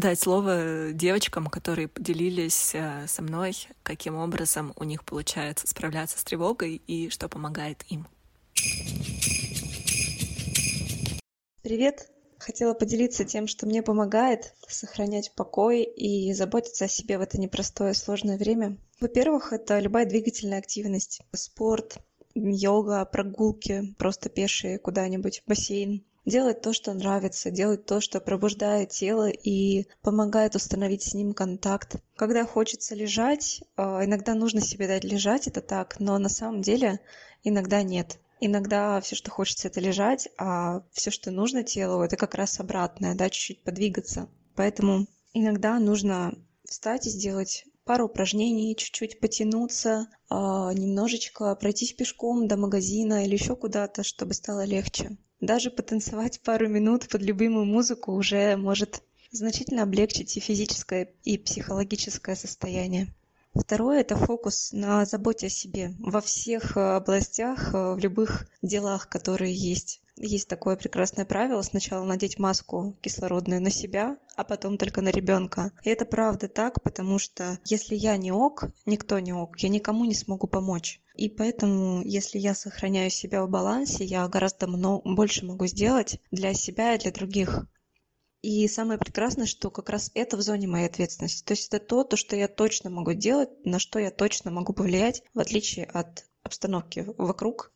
дать 0.00 0.18
слово 0.18 0.92
девочкам, 0.92 1.46
которые 1.46 1.86
поделились 1.86 2.74
э, 2.74 3.06
со 3.06 3.22
мной, 3.22 3.54
каким 3.82 4.16
образом 4.16 4.72
у 4.76 4.84
них 4.84 5.04
получается 5.04 5.66
справляться 5.66 6.18
с 6.18 6.24
тревогой 6.24 6.82
и 6.86 7.10
что 7.10 7.28
помогает 7.28 7.84
им. 7.88 8.06
Привет! 11.62 12.10
Хотела 12.38 12.72
поделиться 12.72 13.26
тем, 13.26 13.46
что 13.46 13.66
мне 13.66 13.82
помогает 13.82 14.54
сохранять 14.66 15.34
покой 15.34 15.82
и 15.82 16.32
заботиться 16.32 16.86
о 16.86 16.88
себе 16.88 17.18
в 17.18 17.20
это 17.20 17.38
непростое 17.38 17.92
сложное 17.92 18.38
время. 18.38 18.78
Во-первых, 18.98 19.52
это 19.52 19.78
любая 19.78 20.06
двигательная 20.06 20.58
активность. 20.58 21.20
Спорт, 21.34 21.98
йога, 22.34 23.04
прогулки, 23.04 23.94
просто 23.98 24.30
пешие 24.30 24.78
куда-нибудь, 24.78 25.42
бассейн. 25.46 26.02
Делать 26.26 26.60
то, 26.60 26.74
что 26.74 26.92
нравится, 26.92 27.50
делать 27.50 27.86
то, 27.86 28.00
что 28.00 28.20
пробуждает 28.20 28.90
тело 28.90 29.30
и 29.30 29.86
помогает 30.02 30.54
установить 30.54 31.02
с 31.02 31.14
ним 31.14 31.32
контакт. 31.32 31.96
Когда 32.14 32.44
хочется 32.44 32.94
лежать, 32.94 33.62
а, 33.76 34.04
иногда 34.04 34.34
нужно 34.34 34.60
себе 34.60 34.86
дать 34.86 35.04
лежать, 35.04 35.46
это 35.46 35.62
так, 35.62 35.98
но 35.98 36.18
на 36.18 36.28
самом 36.28 36.60
деле 36.60 37.00
иногда 37.42 37.82
нет. 37.82 38.18
Иногда 38.38 39.00
все, 39.00 39.16
что 39.16 39.30
хочется, 39.30 39.68
это 39.68 39.80
лежать, 39.80 40.28
а 40.36 40.82
все, 40.92 41.10
что 41.10 41.30
нужно 41.30 41.62
телу, 41.62 42.02
это 42.02 42.16
как 42.16 42.34
раз 42.34 42.60
обратное, 42.60 43.14
да, 43.14 43.30
чуть-чуть 43.30 43.64
подвигаться. 43.64 44.28
Поэтому 44.56 45.06
иногда 45.32 45.78
нужно 45.78 46.34
встать 46.64 47.06
и 47.06 47.10
сделать 47.10 47.64
пару 47.84 48.06
упражнений, 48.06 48.76
чуть-чуть 48.76 49.20
потянуться, 49.20 50.08
а, 50.28 50.72
немножечко 50.74 51.54
пройтись 51.54 51.94
пешком 51.94 52.46
до 52.46 52.58
магазина 52.58 53.24
или 53.24 53.32
еще 53.32 53.56
куда-то, 53.56 54.02
чтобы 54.02 54.34
стало 54.34 54.64
легче. 54.64 55.16
Даже 55.40 55.70
потанцевать 55.70 56.40
пару 56.40 56.68
минут 56.68 57.08
под 57.08 57.22
любимую 57.22 57.64
музыку 57.64 58.12
уже 58.12 58.56
может 58.56 59.02
значительно 59.30 59.84
облегчить 59.84 60.36
и 60.36 60.40
физическое, 60.40 61.08
и 61.24 61.38
психологическое 61.38 62.36
состояние. 62.36 63.08
Второе– 63.52 64.00
это 64.02 64.16
фокус 64.16 64.70
на 64.72 65.04
заботе 65.04 65.48
о 65.48 65.50
себе 65.50 65.94
во 65.98 66.20
всех 66.20 66.76
э, 66.76 66.80
областях, 66.80 67.74
э, 67.74 67.94
в 67.94 67.98
любых 67.98 68.46
делах, 68.62 69.08
которые 69.08 69.52
есть. 69.52 70.00
Есть 70.16 70.48
такое 70.48 70.76
прекрасное 70.76 71.24
правило– 71.24 71.60
сначала 71.62 72.04
надеть 72.04 72.38
маску 72.38 72.96
кислородную 73.00 73.60
на 73.60 73.70
себя, 73.70 74.18
а 74.36 74.44
потом 74.44 74.78
только 74.78 75.02
на 75.02 75.08
ребенка. 75.08 75.72
И 75.82 75.90
это 75.90 76.04
правда 76.04 76.46
так, 76.46 76.80
потому 76.82 77.18
что 77.18 77.58
если 77.64 77.96
я 77.96 78.16
не 78.16 78.30
ок, 78.30 78.66
никто 78.86 79.18
не 79.18 79.32
ок, 79.32 79.58
я 79.58 79.68
никому 79.68 80.04
не 80.04 80.14
смогу 80.14 80.46
помочь. 80.46 81.00
И 81.16 81.28
поэтому, 81.28 82.02
если 82.04 82.38
я 82.38 82.54
сохраняю 82.54 83.10
себя 83.10 83.44
в 83.44 83.50
балансе, 83.50 84.04
я 84.04 84.28
гораздо 84.28 84.68
много, 84.68 85.02
больше 85.12 85.44
могу 85.44 85.66
сделать 85.66 86.20
для 86.30 86.54
себя 86.54 86.94
и 86.94 86.98
для 86.98 87.10
других. 87.10 87.66
И 88.42 88.66
самое 88.68 88.98
прекрасное, 88.98 89.46
что 89.46 89.70
как 89.70 89.90
раз 89.90 90.10
это 90.14 90.36
в 90.36 90.42
зоне 90.42 90.66
моей 90.66 90.86
ответственности. 90.86 91.44
То 91.44 91.52
есть 91.52 91.68
это 91.68 91.84
то, 91.84 92.04
то, 92.04 92.16
что 92.16 92.36
я 92.36 92.48
точно 92.48 92.88
могу 92.88 93.12
делать, 93.12 93.50
на 93.66 93.78
что 93.78 93.98
я 93.98 94.10
точно 94.10 94.50
могу 94.50 94.72
повлиять, 94.72 95.22
в 95.34 95.40
отличие 95.40 95.84
от 95.84 96.24
обстановки 96.42 97.04
вокруг. 97.18 97.72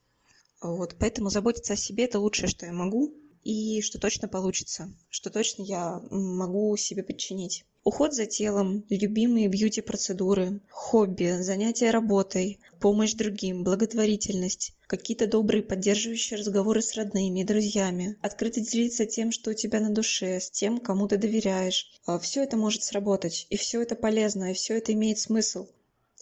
Вот. 0.62 0.97
Поэтому 0.99 1.28
заботиться 1.28 1.75
о 1.75 1.76
себе– 1.76 2.04
это 2.06 2.18
лучшее, 2.18 2.49
что 2.49 2.64
я 2.64 2.73
могу, 2.73 3.14
и 3.42 3.83
что 3.83 4.00
точно 4.00 4.26
получится, 4.26 4.90
что 5.11 5.28
точно 5.28 5.62
я 5.62 6.00
могу 6.11 6.75
себе 6.78 7.02
подчинить. 7.02 7.66
Уход 7.84 8.14
за 8.14 8.24
телом, 8.24 8.82
любимые 8.88 9.46
бьюти-процедуры, 9.48 10.62
хобби, 10.70 11.42
занятия 11.42 11.90
работой, 11.90 12.58
помощь 12.80 13.12
другим, 13.12 13.62
благотворительность, 13.62 14.72
какие-то 14.86 15.26
добрые 15.26 15.62
поддерживающие 15.62 16.38
разговоры 16.38 16.80
с 16.80 16.94
родными 16.94 17.40
и 17.40 17.44
друзьями, 17.44 18.16
открыто 18.22 18.62
делиться 18.62 19.04
тем, 19.04 19.30
что 19.32 19.50
у 19.50 19.52
тебя 19.52 19.80
на 19.80 19.90
душе, 19.90 20.40
с 20.40 20.50
тем, 20.50 20.78
кому 20.78 21.08
ты 21.08 21.18
доверяешь. 21.18 21.92
А, 22.06 22.18
все 22.18 22.42
это 22.42 22.56
может 22.56 22.82
сработать, 22.84 23.46
и 23.50 23.58
все 23.58 23.82
это 23.82 23.96
полезно, 23.96 24.52
и 24.52 24.54
все 24.54 24.78
это 24.78 24.94
имеет 24.94 25.18
смысл. 25.18 25.66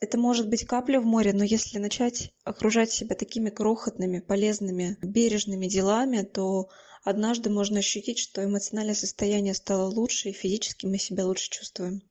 Это 0.00 0.18
может 0.18 0.48
быть 0.48 0.66
капля 0.66 1.00
в 1.00 1.04
море, 1.04 1.32
но 1.32 1.44
если 1.44 1.78
начать 1.78 2.32
окружать 2.42 2.90
себя 2.90 3.14
такими 3.14 3.50
крохотными, 3.50 4.18
полезными, 4.18 4.98
бережными 5.00 5.68
делами, 5.68 6.22
то 6.22 6.70
однажды 7.04 7.50
можно 7.50 7.80
ощутить, 7.80 8.18
что 8.18 8.44
эмоциональное 8.44 8.94
состояние 8.94 9.54
стало 9.54 9.88
лучше, 9.88 10.30
и 10.30 10.32
физически 10.32 10.86
мы 10.86 10.98
себя 10.98 11.26
лучше 11.26 11.50
чувствуем. 11.50 12.02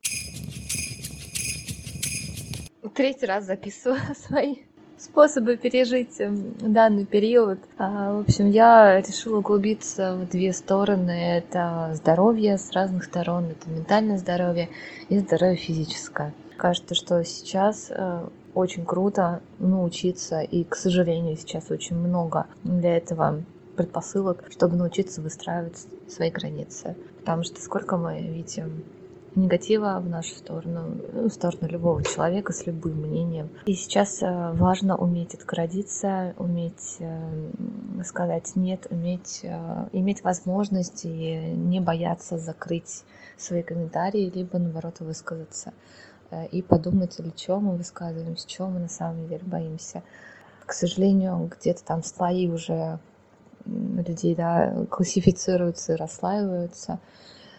Третий 2.94 3.26
раз 3.26 3.46
записываю 3.46 4.02
свои 4.28 4.56
способы 5.02 5.58
пережить 5.58 6.20
эм, 6.20 6.54
данный 6.60 7.06
период. 7.06 7.60
А, 7.78 8.14
в 8.14 8.20
общем, 8.22 8.50
я 8.50 9.02
решила 9.02 9.40
углубиться 9.40 10.16
в 10.16 10.30
две 10.30 10.54
стороны. 10.54 11.12
Это 11.12 11.92
здоровье 11.94 12.58
с 12.58 12.72
разных 12.72 13.04
сторон, 13.04 13.46
это 13.46 13.70
ментальное 13.70 14.18
здоровье 14.18 14.70
и 15.10 15.18
здоровье 15.18 15.58
физическое. 15.58 16.34
Кажется, 16.58 16.94
что 16.94 17.24
сейчас 17.24 17.88
э, 17.90 18.28
очень 18.54 18.86
круто 18.86 19.42
научиться, 19.58 20.42
и, 20.42 20.64
к 20.64 20.76
сожалению, 20.76 21.36
сейчас 21.38 21.72
очень 21.72 21.96
много 21.96 22.46
для 22.64 22.98
этого 22.98 23.44
предпосылок, 23.76 24.46
чтобы 24.50 24.76
научиться 24.76 25.22
выстраивать 25.22 25.88
свои 26.08 26.30
границы. 26.30 26.96
Потому 27.20 27.44
что 27.44 27.62
сколько 27.62 27.98
мы 27.98 28.22
видим 28.22 28.84
негатива 29.36 30.00
в 30.00 30.10
нашу 30.10 30.36
сторону, 30.36 30.98
ну, 31.14 31.30
в 31.30 31.34
сторону 31.34 31.68
любого 31.68 32.04
человека 32.04 32.54
с 32.54 32.66
любым 32.66 33.02
мнением. 33.02 33.50
И 33.66 33.74
сейчас 33.74 34.22
э, 34.22 34.52
важно 34.54 34.98
уметь 34.98 35.36
отгородиться, 35.36 36.34
уметь 36.38 36.98
э, 37.00 37.52
сказать 38.04 38.56
нет, 38.56 38.88
уметь 38.90 39.42
э, 39.44 39.88
иметь 39.94 40.24
возможность 40.24 41.06
и 41.06 41.36
не 41.36 41.80
бояться 41.80 42.38
закрыть 42.38 43.04
свои 43.38 43.64
комментарии, 43.64 44.32
либо 44.34 44.60
наоборот 44.60 45.00
высказаться 45.00 45.74
и 46.52 46.62
подумать, 46.62 47.18
для 47.18 47.32
чего 47.32 47.60
мы 47.60 47.76
высказываемся, 47.76 48.48
чего 48.48 48.70
мы 48.70 48.80
на 48.80 48.88
самом 48.88 49.28
деле 49.28 49.42
боимся. 49.44 50.02
К 50.66 50.72
сожалению, 50.72 51.52
где-то 51.54 51.84
там 51.84 52.04
слои 52.04 52.48
уже 52.48 53.00
людей 53.66 54.36
да, 54.36 54.86
классифицируются 54.90 55.94
и 55.94 55.98
расслаиваются, 55.98 57.00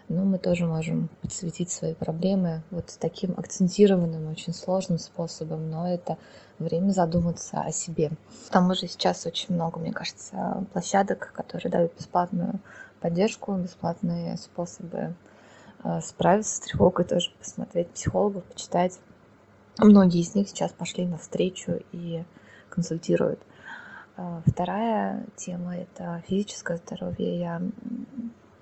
но 0.09 0.25
мы 0.25 0.39
тоже 0.39 0.67
можем 0.67 1.09
подсветить 1.23 1.71
свои 1.71 1.95
проблемы 1.95 2.63
вот 2.71 2.95
таким 3.01 3.33
акцентированным, 3.37 4.31
очень 4.31 4.53
сложным 4.53 4.99
способом, 4.99 5.71
но 5.71 5.89
это 5.89 6.19
время 6.59 6.91
задуматься 6.91 7.61
о 7.61 7.73
себе. 7.73 8.11
К 8.49 8.51
тому 8.51 8.75
же 8.75 8.87
сейчас 8.87 9.25
очень 9.27 9.55
много, 9.55 9.79
мне 9.79 9.93
кажется, 9.93 10.67
площадок, 10.73 11.33
которые 11.35 11.71
дают 11.71 11.97
бесплатную 11.97 12.61
поддержку, 13.01 13.55
бесплатные 13.57 14.37
способы 14.37 15.15
э, 15.85 16.01
справиться 16.01 16.57
с 16.57 16.61
тревогой, 16.61 17.05
тоже 17.05 17.31
посмотреть 17.39 17.89
психологов, 17.89 18.45
почитать. 18.45 18.99
Многие 19.79 20.21
из 20.21 20.35
них 20.35 20.49
сейчас 20.49 20.73
пошли 20.73 21.07
навстречу 21.07 21.81
и 21.93 22.25
консультируют. 22.69 23.41
А, 24.25 24.41
вторая 24.47 25.27
тема– 25.37 25.77
это 25.79 26.23
физическое 26.29 26.77
здоровье. 26.77 27.41
Я 27.41 27.61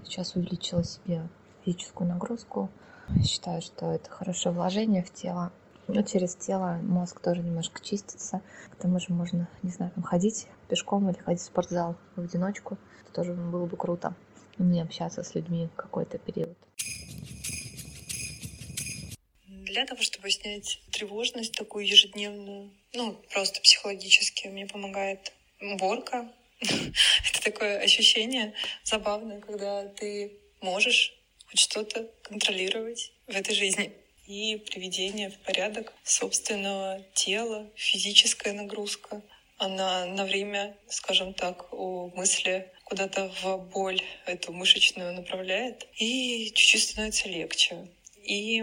сейчас 0.05 0.35
увеличила 0.35 0.83
себе 0.83 1.29
физическую 1.67 2.09
нагрузку. 2.09 2.71
Считаю, 3.23 3.61
что 3.61 3.93
это 3.93 4.09
хорошее 4.09 4.55
вложение 4.55 5.02
в 5.02 5.12
тело. 5.12 5.52
Но 5.87 6.00
через 6.00 6.35
тело 6.35 6.81
мозг 6.83 7.21
тоже 7.21 7.43
немножко 7.43 7.85
чистится. 7.85 8.40
К 8.71 8.76
тому 8.76 8.99
же 9.00 9.12
можно, 9.12 9.50
не 9.62 9.71
знаю, 9.71 9.93
там 9.95 10.02
ходить 10.02 10.47
пешком 10.71 11.11
или 11.11 11.19
ходить 11.19 11.43
в 11.43 11.45
спортзал 11.45 11.95
в 12.17 12.23
одиночку. 12.23 12.79
Это 13.02 13.12
тоже 13.12 13.35
было 13.35 13.67
бы 13.67 13.76
круто. 13.76 14.14
Не 14.57 14.81
общаться 14.81 15.23
с 15.23 15.35
людьми 15.35 15.69
какой-то 15.76 16.17
период. 16.17 16.57
Для 19.47 19.85
того, 19.85 20.00
чтобы 20.00 20.31
снять 20.31 20.81
тревожность 20.90 21.52
такую 21.52 21.87
ежедневную, 21.87 22.71
ну, 22.95 23.23
просто 23.31 23.61
психологически, 23.61 24.49
мне 24.49 24.67
помогает 24.67 25.33
уборка. 25.61 26.33
Это 26.61 27.43
такое 27.43 27.79
ощущение 27.79 28.55
забавное, 28.85 29.40
когда 29.40 29.87
ты 29.88 30.33
можешь 30.61 31.14
хоть 31.47 31.61
что-то 31.61 32.09
контролировать 32.23 33.12
в 33.26 33.35
этой 33.35 33.55
жизни. 33.55 33.93
И 34.26 34.57
приведение 34.71 35.31
в 35.31 35.38
порядок 35.38 35.93
собственного 36.05 37.05
тела, 37.14 37.69
физическая 37.75 38.52
нагрузка. 38.52 39.23
Она 39.59 40.07
на 40.07 40.25
время, 40.25 40.76
скажем 40.88 41.35
так, 41.35 41.73
у 41.73 42.11
мысли 42.14 42.71
куда-то 42.85 43.33
в 43.43 43.57
боль 43.73 44.00
эту 44.26 44.52
мышечную 44.52 45.12
направляет, 45.14 45.87
и 45.97 46.52
чуть-чуть 46.55 46.83
становится 46.83 47.29
легче. 47.29 47.88
И 48.30 48.62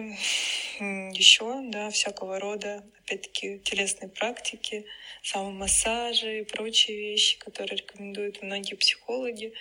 еще, 0.79 1.59
да, 1.63 1.89
всякого 1.89 2.39
рода, 2.39 2.85
опять-таки, 2.99 3.59
телесные 3.59 4.07
практики, 4.07 4.85
самомассажи 5.21 6.39
и 6.39 6.43
прочие 6.45 6.97
вещи, 6.97 7.37
которые 7.37 7.79
рекомендуют 7.79 8.41
многие 8.41 8.75
психологи. 8.75 9.51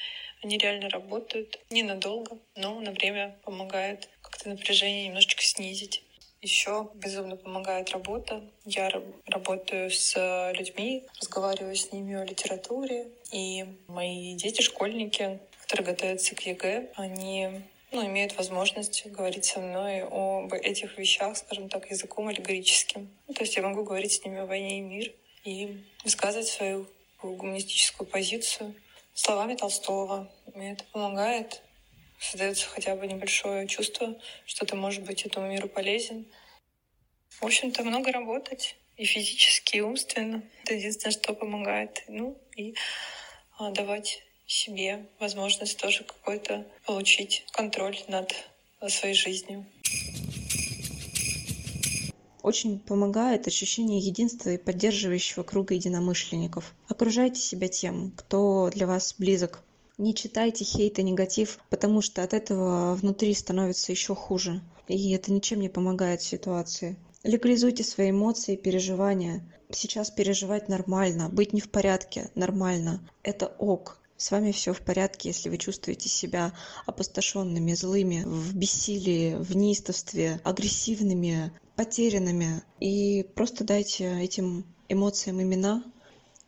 Они 0.45 0.59
реально 0.59 0.91
работают 0.91 1.59
ненадолго, 1.71 2.39
но 2.55 2.79
на 2.79 2.93
время 2.93 3.37
помогают 3.43 4.09
как-то 4.23 4.49
напряжение 4.49 5.09
немножечко 5.09 5.43
снизить. 5.43 6.05
Еще 6.41 6.89
безумно 6.95 7.35
помогает 7.35 7.91
работа. 7.91 8.45
Я 8.65 8.89
работаю 9.27 9.91
с 9.91 10.15
людьми, 10.57 11.03
разговариваю 11.21 11.75
с 11.75 11.91
ними 11.91 12.15
о 12.15 12.25
литературе. 12.25 13.09
И 13.33 13.65
мои 13.89 14.37
дети, 14.37 14.63
школьники, 14.63 15.41
которые 15.63 15.87
готовятся 15.87 16.37
к 16.37 16.43
ЕГЭ, 16.43 16.93
они 16.95 17.63
ну, 17.97 18.07
имеют 18.07 18.37
возможность 18.37 19.07
говорить 19.07 19.47
со 19.47 19.59
мной 19.59 20.03
об 20.03 20.53
этих 20.53 20.99
вещах, 20.99 21.35
скажем 21.35 21.71
так, 21.71 21.91
языком 21.91 22.29
аллегорическим. 22.29 23.11
Ну, 23.27 23.33
то 23.33 23.41
есть 23.43 23.57
я 23.57 23.63
могу 23.63 23.85
говорить 23.85 24.13
с 24.13 24.23
ними 24.23 24.41
о 24.41 24.45
войне 24.45 24.79
и 24.79 24.83
мир 24.83 25.13
и 25.45 25.83
высказывать 26.05 26.47
свою 26.47 26.87
гуманистическую 27.23 28.07
позицию 28.07 28.75
словами 29.15 29.55
Толстого. 29.55 30.31
Мне 30.55 30.73
это 30.73 30.85
помогает. 30.93 31.63
Создается 32.21 32.69
хотя 32.69 32.97
бы 32.97 33.07
небольшое 33.07 33.67
чувство, 33.67 34.15
что 34.45 34.67
ты 34.67 34.77
можешь 34.77 35.01
быть 35.01 35.25
этому 35.25 35.49
миру 35.49 35.67
полезен. 35.67 36.27
В 37.31 37.45
общем-то, 37.45 37.83
много 37.83 38.13
работать 38.13 38.77
и 38.99 39.07
физически, 39.07 39.77
и 39.77 39.81
умственно. 39.81 40.43
Это 40.63 40.75
единственное, 40.75 41.13
что 41.13 41.33
помогает. 41.33 42.05
Ну, 42.09 42.39
и 42.57 42.75
а, 43.59 43.71
давать 43.71 44.23
себе 44.47 45.07
возможность 45.19 45.79
тоже 45.79 46.05
какой-то 46.05 46.65
получить 46.85 47.45
контроль 47.53 47.99
над 48.09 48.33
своей 48.89 49.15
жизнью. 49.15 49.67
Очень 52.43 52.79
помогает 52.79 53.49
ощущение 53.49 53.99
единства 53.99 54.51
и 54.51 54.57
поддерживающего 54.57 55.43
круга 55.43 55.75
единомышленников. 55.75 56.75
Окружайте 56.87 57.41
себя 57.41 57.67
тем, 57.67 58.13
кто 58.17 58.71
для 58.73 58.87
вас 58.87 59.17
близок. 59.19 59.65
Не 59.99 60.15
читайте 60.15 60.63
хейт 60.65 61.01
и 61.01 61.03
негатив, 61.03 61.59
потому 61.71 62.03
что 62.03 62.23
от 62.23 62.35
этого 62.35 62.95
внутри 62.95 63.35
становится 63.35 63.91
еще 63.91 64.15
хуже. 64.15 64.61
И 64.87 65.11
это 65.11 65.33
ничем 65.33 65.59
не 65.59 65.69
помогает 65.69 66.23
ситуации. 66.23 66.97
Легализуйте 67.25 67.83
свои 67.83 68.11
эмоции 68.11 68.55
и 68.55 68.57
переживания. 68.57 69.43
Сейчас 69.73 70.13
переживать 70.13 70.69
нормально, 70.69 71.29
быть 71.29 71.53
не 71.53 71.61
в 71.61 71.69
порядке 71.69 72.31
нормально. 72.37 73.01
Это 73.25 73.49
ок. 73.59 73.99
С 74.17 74.31
вами 74.31 74.51
все 74.53 74.73
в 74.73 74.81
порядке, 74.81 75.29
если 75.29 75.51
вы 75.51 75.59
чувствуете 75.59 76.09
себя 76.09 76.53
опустошенными, 76.87 77.75
злыми, 77.75 78.23
в 78.25 78.55
бессилии, 78.55 79.35
в 79.35 79.55
неистовстве, 79.55 80.41
агрессивными, 80.43 81.53
потерянными. 81.77 82.63
И 82.81 83.25
просто 83.35 83.65
дайте 83.65 84.21
этим 84.21 84.65
эмоциям 84.89 85.43
имена 85.43 85.85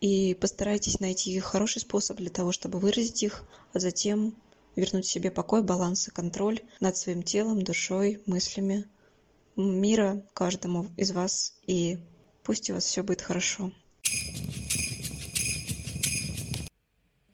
и 0.00 0.34
постарайтесь 0.34 1.00
найти 1.00 1.38
хороший 1.40 1.80
способ 1.80 2.16
для 2.16 2.30
того, 2.30 2.52
чтобы 2.52 2.78
выразить 2.78 3.22
их, 3.22 3.44
а 3.74 3.80
затем 3.80 4.34
вернуть 4.76 5.06
себе 5.06 5.30
покой, 5.30 5.62
баланс 5.62 6.08
и 6.08 6.10
контроль 6.10 6.60
над 6.80 6.96
своим 6.96 7.22
телом, 7.22 7.62
душой, 7.62 8.22
мыслями 8.26 8.86
мира 9.56 10.22
каждому 10.34 10.86
из 10.96 11.10
вас, 11.10 11.54
и 11.66 11.98
пусть 12.44 12.70
у 12.70 12.74
вас 12.74 12.84
все 12.84 13.02
будет 13.02 13.22
хорошо. 13.22 13.72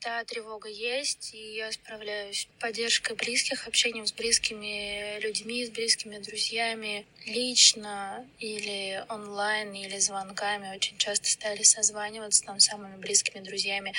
Да, 0.04 0.22
тревога 0.24 0.68
есть, 0.68 1.32
и 1.32 1.54
я 1.54 1.72
справляюсь 1.72 2.46
поддержкой 2.60 3.16
близких, 3.16 3.66
общением 3.66 4.06
с 4.06 4.12
близкими 4.12 5.18
людьми, 5.20 5.64
с 5.64 5.70
близкими 5.70 6.18
друзьями, 6.18 7.06
лично 7.24 8.28
или 8.38 9.02
онлайн, 9.08 9.72
или 9.72 9.98
звонками. 9.98 10.76
Очень 10.76 10.98
часто 10.98 11.30
стали 11.30 11.62
созваниваться 11.62 12.44
там 12.44 12.60
с 12.60 12.66
самыми 12.66 12.96
близкими 12.96 13.40
друзьями, 13.40 13.94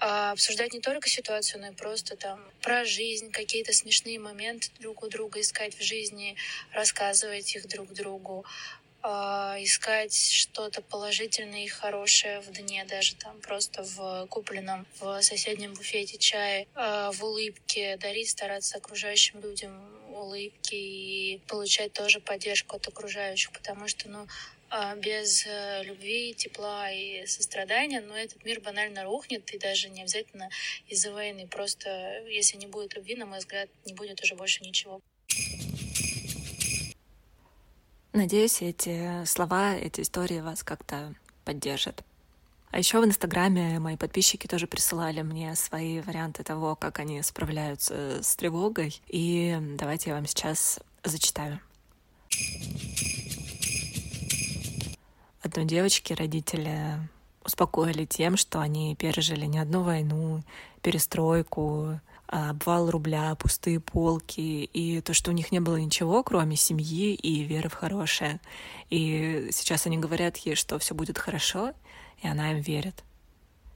а 0.00 0.30
обсуждать 0.32 0.72
не 0.72 0.80
только 0.80 1.10
ситуацию, 1.10 1.60
но 1.60 1.68
и 1.68 1.74
просто 1.74 2.16
там 2.16 2.40
про 2.62 2.86
жизнь, 2.86 3.30
какие-то 3.30 3.74
смешные 3.74 4.18
моменты 4.18 4.70
друг 4.80 5.02
у 5.02 5.08
друга 5.08 5.38
искать 5.38 5.78
в 5.78 5.82
жизни, 5.82 6.34
рассказывать 6.72 7.54
их 7.54 7.68
друг 7.68 7.92
другу, 7.92 8.46
искать 9.02 10.14
что-то 10.14 10.82
положительное 10.82 11.64
и 11.64 11.68
хорошее 11.68 12.40
в 12.40 12.52
дне, 12.52 12.84
даже 12.84 13.14
там 13.16 13.40
просто 13.40 13.82
в 13.82 14.26
купленном 14.28 14.86
в 15.00 15.22
соседнем 15.22 15.74
буфете 15.74 16.18
чае, 16.18 16.66
а, 16.74 17.10
в 17.12 17.22
улыбке, 17.24 17.96
дарить, 17.96 18.30
стараться 18.30 18.78
окружающим 18.78 19.40
людям 19.40 19.72
улыбки 20.14 20.74
и 20.74 21.40
получать 21.48 21.92
тоже 21.92 22.20
поддержку 22.20 22.76
от 22.76 22.86
окружающих, 22.86 23.50
потому 23.52 23.88
что, 23.88 24.08
ну, 24.08 24.26
а, 24.74 24.94
без 24.96 25.44
э, 25.46 25.82
любви, 25.84 26.32
тепла 26.32 26.90
и 26.90 27.26
сострадания, 27.26 28.00
но 28.00 28.16
этот 28.16 28.42
мир 28.44 28.60
банально 28.60 29.04
рухнет, 29.04 29.50
и 29.52 29.58
даже 29.58 29.90
не 29.90 30.00
обязательно 30.00 30.48
из-за 30.88 31.12
войны. 31.12 31.46
Просто 31.46 32.22
если 32.26 32.56
не 32.56 32.66
будет 32.66 32.94
любви, 32.94 33.16
на 33.16 33.26
мой 33.26 33.40
взгляд, 33.40 33.68
не 33.84 33.92
будет 33.92 34.22
уже 34.22 34.34
больше 34.34 34.64
ничего. 34.64 35.02
Надеюсь, 38.12 38.60
эти 38.60 39.24
слова, 39.24 39.74
эти 39.74 40.02
истории 40.02 40.40
вас 40.40 40.62
как-то 40.62 41.14
поддержат. 41.46 42.04
А 42.70 42.78
еще 42.78 43.00
в 43.00 43.04
Инстаграме 43.06 43.78
мои 43.78 43.96
подписчики 43.96 44.46
тоже 44.46 44.66
присылали 44.66 45.22
мне 45.22 45.54
свои 45.56 46.00
варианты 46.00 46.44
того, 46.44 46.76
как 46.76 46.98
они 46.98 47.22
справляются 47.22 48.22
с 48.22 48.36
тревогой. 48.36 49.00
И 49.08 49.58
давайте 49.78 50.10
я 50.10 50.16
вам 50.16 50.26
сейчас 50.26 50.78
зачитаю. 51.02 51.58
Одной 55.42 55.64
девочке 55.64 56.12
родители 56.12 56.98
успокоили 57.44 58.04
тем, 58.04 58.36
что 58.36 58.60
они 58.60 58.94
пережили 58.94 59.46
не 59.46 59.58
одну 59.58 59.82
войну, 59.82 60.42
перестройку, 60.82 61.98
обвал 62.26 62.90
рубля, 62.90 63.34
пустые 63.34 63.80
полки, 63.80 64.64
и 64.64 65.00
то, 65.00 65.12
что 65.12 65.30
у 65.30 65.34
них 65.34 65.52
не 65.52 65.60
было 65.60 65.76
ничего, 65.76 66.22
кроме 66.22 66.56
семьи 66.56 67.14
и 67.14 67.42
веры 67.42 67.68
в 67.68 67.74
хорошее. 67.74 68.40
И 68.90 69.48
сейчас 69.52 69.86
они 69.86 69.98
говорят 69.98 70.36
ей, 70.38 70.54
что 70.54 70.78
все 70.78 70.94
будет 70.94 71.18
хорошо, 71.18 71.72
и 72.22 72.28
она 72.28 72.52
им 72.52 72.60
верит. 72.60 73.04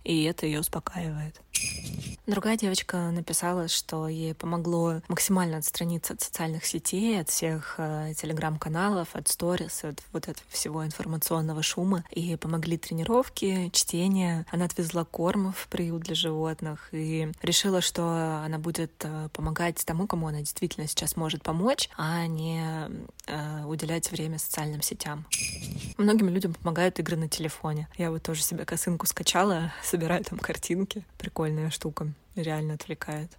И 0.04 0.22
это 0.24 0.46
ее 0.46 0.61
успокаивает. 0.61 1.40
Другая 2.26 2.56
девочка 2.56 3.12
написала, 3.12 3.68
что 3.68 4.08
ей 4.08 4.34
помогло 4.34 5.00
максимально 5.06 5.58
отстраниться 5.58 6.14
от 6.14 6.22
социальных 6.22 6.64
сетей, 6.64 7.20
от 7.20 7.28
всех 7.28 7.76
э, 7.78 8.14
телеграм-каналов, 8.16 9.14
от 9.14 9.28
сторис, 9.28 9.84
от 9.84 10.02
вот 10.12 10.26
этого 10.26 10.44
всего 10.48 10.84
информационного 10.84 11.62
шума. 11.62 12.02
И 12.10 12.34
помогли 12.34 12.78
тренировки, 12.78 13.70
чтение. 13.72 14.44
Она 14.50 14.64
отвезла 14.64 15.04
корм 15.04 15.52
в 15.52 15.68
приют 15.68 16.02
для 16.02 16.16
животных 16.16 16.88
и 16.90 17.30
решила, 17.42 17.80
что 17.80 18.42
она 18.44 18.58
будет 18.58 18.92
э, 19.04 19.28
помогать 19.32 19.84
тому, 19.86 20.08
кому 20.08 20.26
она 20.26 20.40
действительно 20.40 20.88
сейчас 20.88 21.14
может 21.14 21.44
помочь, 21.44 21.88
а 21.96 22.26
не 22.26 22.90
э, 23.28 23.64
уделять 23.66 24.10
время 24.10 24.40
социальным 24.40 24.82
сетям. 24.82 25.26
Многим 25.96 26.28
людям 26.28 26.54
помогают 26.54 26.98
игры 26.98 27.16
на 27.16 27.28
телефоне. 27.28 27.86
Я 27.96 28.10
вот 28.10 28.24
тоже 28.24 28.42
себе 28.42 28.64
косынку 28.64 29.06
скачала, 29.06 29.72
собираю 29.84 30.24
там 30.24 30.40
картинки. 30.40 31.04
Прикольная 31.18 31.70
штука 31.70 32.12
реально 32.35 32.74
отвлекает. 32.74 33.31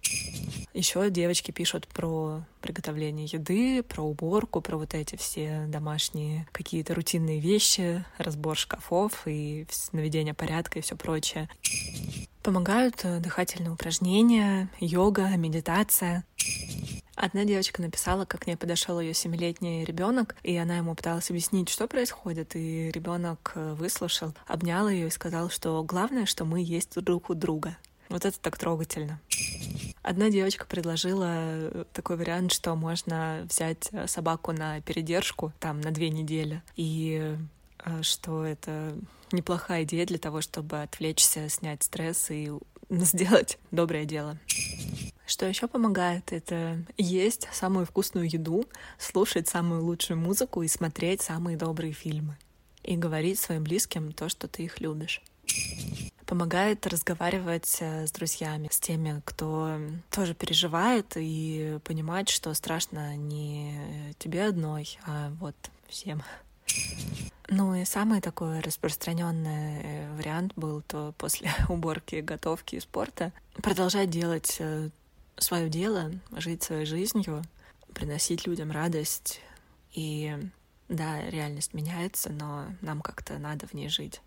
Еще 0.74 1.10
девочки 1.10 1.50
пишут 1.50 1.88
про 1.88 2.42
приготовление 2.60 3.26
еды, 3.26 3.82
про 3.82 4.02
уборку, 4.02 4.60
про 4.60 4.76
вот 4.76 4.94
эти 4.94 5.16
все 5.16 5.64
домашние 5.68 6.46
какие-то 6.52 6.94
рутинные 6.94 7.40
вещи, 7.40 8.04
разбор 8.18 8.56
шкафов 8.56 9.26
и 9.26 9.66
наведение 9.92 10.34
порядка 10.34 10.78
и 10.78 10.82
все 10.82 10.96
прочее. 10.96 11.48
Помогают 12.42 13.04
э, 13.04 13.20
дыхательные 13.20 13.72
упражнения, 13.72 14.70
йога, 14.80 15.28
медитация. 15.36 16.24
Одна 17.14 17.44
девочка 17.44 17.82
написала, 17.82 18.24
как 18.24 18.42
к 18.42 18.46
ней 18.46 18.56
подошел 18.56 19.00
ее 19.00 19.12
семилетний 19.12 19.84
ребенок, 19.84 20.36
и 20.44 20.56
она 20.56 20.76
ему 20.76 20.94
пыталась 20.94 21.30
объяснить, 21.30 21.68
что 21.68 21.88
происходит, 21.88 22.54
и 22.54 22.90
ребенок 22.92 23.52
э, 23.56 23.74
выслушал, 23.74 24.34
обнял 24.46 24.88
ее 24.88 25.08
и 25.08 25.10
сказал, 25.10 25.50
что 25.50 25.82
главное, 25.82 26.26
что 26.26 26.44
мы 26.44 26.62
есть 26.62 26.94
друг 26.94 27.28
у 27.30 27.34
друга. 27.34 27.76
Вот 28.08 28.24
это 28.24 28.38
так 28.40 28.56
трогательно. 28.56 29.20
Одна 30.02 30.30
девочка 30.30 30.64
предложила 30.64 31.26
э, 31.28 31.84
такой 31.92 32.16
вариант, 32.16 32.52
что 32.52 32.74
можно 32.74 33.46
взять 33.48 33.88
э, 33.92 34.06
собаку 34.06 34.52
на 34.52 34.80
передержку 34.80 35.52
там 35.60 35.80
на 35.82 35.90
две 35.90 36.08
недели, 36.08 36.62
и 36.76 37.36
э, 37.84 38.02
что 38.02 38.44
это 38.44 38.96
неплохая 39.32 39.82
идея 39.82 40.06
для 40.06 40.18
того, 40.18 40.40
чтобы 40.40 40.80
отвлечься, 40.80 41.48
снять 41.50 41.82
стресс 41.82 42.30
и 42.30 42.50
сделать 42.90 43.58
доброе 43.70 44.06
дело. 44.06 44.38
Что 45.26 45.44
еще 45.44 45.68
помогает, 45.68 46.32
это 46.32 46.82
есть 46.96 47.46
самую 47.52 47.84
вкусную 47.84 48.30
еду, 48.30 48.64
слушать 48.98 49.46
самую 49.46 49.84
лучшую 49.84 50.18
музыку 50.18 50.62
и 50.62 50.68
смотреть 50.68 51.20
самые 51.20 51.58
добрые 51.58 51.92
фильмы. 51.92 52.38
И 52.82 52.96
говорить 52.96 53.38
своим 53.38 53.64
близким 53.64 54.12
то, 54.12 54.30
что 54.30 54.48
ты 54.48 54.62
их 54.62 54.80
любишь 54.80 55.22
помогает 56.28 56.86
разговаривать 56.86 57.78
э, 57.80 58.06
с 58.06 58.12
друзьями, 58.12 58.68
с 58.70 58.78
теми, 58.78 59.22
кто 59.24 59.80
тоже 60.10 60.34
переживает 60.34 61.14
и 61.16 61.78
понимать, 61.84 62.28
что 62.28 62.52
страшно 62.52 63.16
не 63.16 64.14
тебе 64.18 64.44
одной, 64.44 64.98
а 65.06 65.30
вот 65.40 65.56
всем. 65.88 66.22
Ну 67.48 67.74
и 67.74 67.86
самый 67.86 68.20
такой 68.20 68.60
распространенный 68.60 69.80
э, 69.82 70.16
вариант 70.16 70.52
был 70.54 70.82
то 70.82 71.14
после 71.16 71.50
уборки, 71.70 72.16
готовки 72.16 72.76
и 72.76 72.80
спорта 72.80 73.32
продолжать 73.62 74.10
делать 74.10 74.56
э, 74.58 74.90
свое 75.38 75.70
дело, 75.70 76.12
жить 76.32 76.62
своей 76.62 76.84
жизнью, 76.84 77.42
приносить 77.94 78.46
людям 78.46 78.70
радость. 78.70 79.40
И 79.94 80.36
да, 80.90 81.22
реальность 81.30 81.72
меняется, 81.72 82.30
но 82.30 82.66
нам 82.82 83.00
как-то 83.00 83.38
надо 83.38 83.66
в 83.66 83.72
ней 83.72 83.88
жить. 83.88 84.20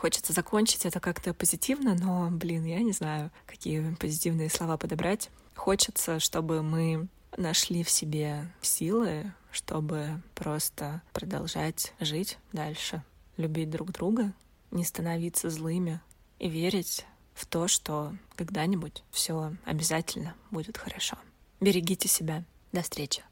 Хочется 0.00 0.32
закончить 0.32 0.86
это 0.86 0.98
как-то 0.98 1.34
позитивно, 1.34 1.94
но, 1.94 2.30
блин, 2.30 2.64
я 2.64 2.78
не 2.80 2.92
знаю, 2.92 3.30
какие 3.44 3.94
позитивные 3.96 4.48
слова 4.48 4.78
подобрать. 4.78 5.28
Хочется, 5.54 6.20
чтобы 6.20 6.62
мы 6.62 7.08
нашли 7.36 7.84
в 7.84 7.90
себе 7.90 8.50
силы, 8.62 9.30
чтобы 9.50 10.22
просто 10.34 11.02
продолжать 11.12 11.92
жить 12.00 12.38
дальше, 12.54 13.02
любить 13.36 13.68
друг 13.68 13.92
друга, 13.92 14.32
не 14.70 14.84
становиться 14.84 15.50
злыми 15.50 16.00
и 16.38 16.48
верить 16.48 17.04
в 17.34 17.44
то, 17.44 17.68
что 17.68 18.14
когда-нибудь 18.36 19.04
все 19.10 19.52
обязательно 19.66 20.34
будет 20.50 20.78
хорошо. 20.78 21.18
Берегите 21.60 22.08
себя. 22.08 22.44
До 22.72 22.80
встречи. 22.80 23.22